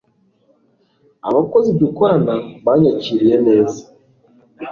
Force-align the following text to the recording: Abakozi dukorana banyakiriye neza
Abakozi 1.27 1.69
dukorana 1.81 2.35
banyakiriye 2.65 3.35
neza 3.47 3.81